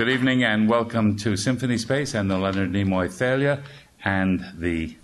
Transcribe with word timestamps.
Good 0.00 0.08
evening 0.08 0.44
and 0.44 0.66
welcome 0.66 1.14
to 1.18 1.36
Symphony 1.36 1.76
Space 1.76 2.14
and 2.14 2.30
the 2.30 2.38
Leonard 2.38 2.72
Nimoy 2.72 3.12
Thalia 3.12 3.62
and 4.02 4.42
the 4.56 4.96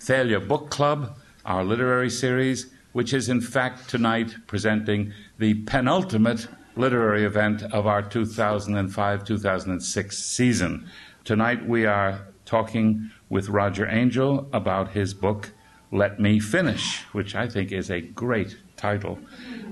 Thalia 0.00 0.38
Book 0.38 0.68
Club, 0.68 1.16
our 1.46 1.64
literary 1.64 2.10
series, 2.10 2.66
which 2.92 3.14
is 3.14 3.30
in 3.30 3.40
fact 3.40 3.88
tonight 3.88 4.34
presenting 4.46 5.14
the 5.38 5.54
penultimate 5.64 6.46
literary 6.76 7.24
event 7.24 7.62
of 7.72 7.86
our 7.86 8.02
2005 8.02 9.24
2006 9.24 10.18
season. 10.18 10.90
Tonight 11.24 11.66
we 11.66 11.86
are 11.86 12.28
talking 12.44 13.10
with 13.30 13.48
Roger 13.48 13.86
Angell 13.86 14.46
about 14.52 14.90
his 14.90 15.14
book, 15.14 15.52
Let 15.90 16.20
Me 16.20 16.38
Finish, 16.38 17.00
which 17.12 17.34
I 17.34 17.48
think 17.48 17.72
is 17.72 17.90
a 17.90 18.02
great 18.02 18.58
title. 18.76 19.18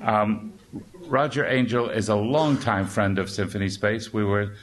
Um, 0.01 0.55
Roger 1.13 1.45
Angell 1.45 1.91
is 1.91 2.09
a 2.09 2.17
longtime 2.17 2.87
friend 2.87 3.19
of 3.19 3.29
Symphony 3.29 3.69
Space. 3.69 4.15
We 4.15 4.25
were 4.25 4.55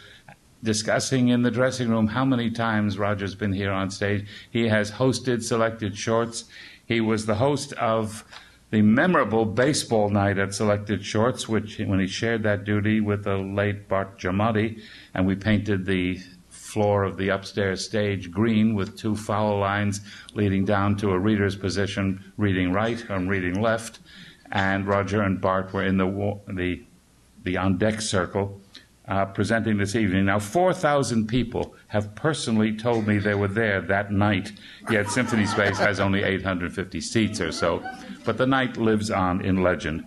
discussing 0.63 1.27
in 1.27 1.43
the 1.43 1.51
dressing 1.51 1.89
room 1.89 2.07
how 2.07 2.25
many 2.25 2.49
times 2.49 2.97
Roger's 2.97 3.35
been 3.35 3.53
here 3.53 3.71
on 3.71 3.91
stage. 3.91 4.25
He 4.49 4.67
has 4.67 4.89
hosted 4.89 5.43
selected 5.43 5.95
shorts. 5.95 6.45
He 6.87 7.01
was 7.01 7.27
the 7.27 7.35
host 7.35 7.73
of 7.73 8.25
the 8.71 8.81
memorable 8.81 9.45
baseball 9.45 10.09
night 10.09 10.39
at 10.39 10.55
Selected 10.55 11.05
Shorts, 11.05 11.47
which 11.47 11.77
when 11.77 11.99
he 11.99 12.07
shared 12.07 12.41
that 12.41 12.63
duty 12.63 12.99
with 12.99 13.25
the 13.25 13.37
late 13.37 13.87
Bart 13.87 14.17
Giamatti, 14.17 14.81
and 15.13 15.27
we 15.27 15.35
painted 15.35 15.85
the 15.85 16.19
floor 16.49 17.03
of 17.03 17.17
the 17.17 17.29
upstairs 17.29 17.85
stage 17.85 18.31
green 18.31 18.73
with 18.73 18.97
two 18.97 19.15
foul 19.15 19.59
lines 19.59 20.01
leading 20.33 20.65
down 20.65 20.97
to 20.97 21.11
a 21.11 21.19
reader's 21.19 21.55
position, 21.55 22.33
reading 22.37 22.73
right 22.73 23.07
and 23.07 23.29
reading 23.29 23.61
left 23.61 23.99
and 24.51 24.87
Roger 24.87 25.21
and 25.21 25.39
Bart 25.39 25.73
were 25.73 25.83
in 25.83 25.97
the 25.97 26.39
the 26.47 26.83
the 27.43 27.57
on 27.57 27.77
deck 27.77 28.01
circle 28.01 28.61
uh, 29.09 29.25
presenting 29.25 29.77
this 29.77 29.95
evening. 29.95 30.25
Now, 30.25 30.39
4,000 30.39 31.27
people 31.27 31.75
have 31.87 32.13
personally 32.15 32.77
told 32.77 33.07
me 33.07 33.17
they 33.17 33.33
were 33.33 33.47
there 33.47 33.81
that 33.81 34.11
night, 34.11 34.51
yet 34.89 35.09
Symphony 35.09 35.47
Space 35.47 35.79
has 35.79 35.99
only 35.99 36.23
850 36.23 37.01
seats 37.01 37.41
or 37.41 37.51
so. 37.51 37.83
But 38.23 38.37
the 38.37 38.45
night 38.45 38.77
lives 38.77 39.09
on 39.09 39.41
in 39.41 39.63
legend. 39.63 40.05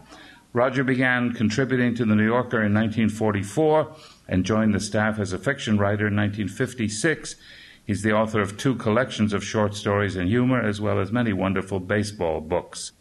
Roger 0.52 0.84
began 0.84 1.32
contributing 1.32 1.94
to 1.96 2.04
The 2.04 2.14
New 2.14 2.26
Yorker 2.26 2.62
in 2.62 2.74
1944 2.74 3.96
and 4.28 4.44
joined 4.44 4.74
the 4.74 4.80
staff 4.80 5.18
as 5.18 5.32
a 5.32 5.38
fiction 5.38 5.78
writer 5.78 6.06
in 6.06 6.14
1956. 6.14 7.36
He's 7.84 8.02
the 8.02 8.12
author 8.12 8.40
of 8.40 8.56
two 8.56 8.76
collections 8.76 9.32
of 9.32 9.42
short 9.42 9.74
stories 9.74 10.14
and 10.14 10.28
humor, 10.28 10.60
as 10.60 10.80
well 10.80 11.00
as 11.00 11.10
many 11.10 11.32
wonderful 11.32 11.80
baseball 11.80 12.40
books. 12.40 12.92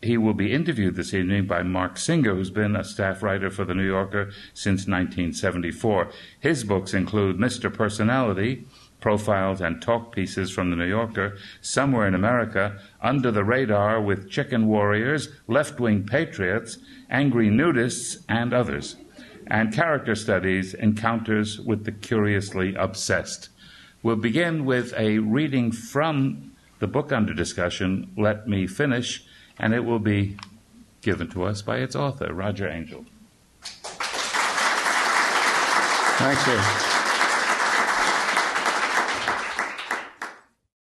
He 0.00 0.16
will 0.16 0.34
be 0.34 0.52
interviewed 0.52 0.94
this 0.94 1.12
evening 1.12 1.46
by 1.46 1.64
Mark 1.64 1.98
Singer, 1.98 2.36
who's 2.36 2.50
been 2.50 2.76
a 2.76 2.84
staff 2.84 3.20
writer 3.20 3.50
for 3.50 3.64
The 3.64 3.74
New 3.74 3.86
Yorker 3.86 4.30
since 4.54 4.86
1974. 4.86 6.10
His 6.38 6.62
books 6.62 6.94
include 6.94 7.36
Mr. 7.38 7.72
Personality, 7.72 8.64
profiles 9.00 9.60
and 9.60 9.82
talk 9.82 10.14
pieces 10.14 10.52
from 10.52 10.70
The 10.70 10.76
New 10.76 10.86
Yorker, 10.86 11.36
Somewhere 11.60 12.06
in 12.06 12.14
America, 12.14 12.78
Under 13.02 13.32
the 13.32 13.42
Radar 13.42 14.00
with 14.00 14.30
Chicken 14.30 14.68
Warriors, 14.68 15.30
Left 15.48 15.80
Wing 15.80 16.04
Patriots, 16.06 16.78
Angry 17.10 17.48
Nudists, 17.48 18.22
and 18.28 18.54
others, 18.54 18.94
and 19.48 19.74
character 19.74 20.14
studies, 20.14 20.74
Encounters 20.74 21.58
with 21.58 21.84
the 21.84 21.92
Curiously 21.92 22.72
Obsessed. 22.76 23.48
We'll 24.04 24.14
begin 24.14 24.64
with 24.64 24.94
a 24.96 25.18
reading 25.18 25.72
from 25.72 26.52
the 26.78 26.86
book 26.86 27.10
under 27.10 27.34
discussion, 27.34 28.12
Let 28.16 28.46
Me 28.46 28.68
Finish 28.68 29.24
and 29.58 29.74
it 29.74 29.84
will 29.84 29.98
be 29.98 30.36
given 31.00 31.28
to 31.30 31.44
us 31.44 31.62
by 31.62 31.78
its 31.78 31.96
author, 31.96 32.32
Roger 32.32 32.68
Angell. 32.68 33.04
Thank 36.18 36.46
you. 36.46 36.97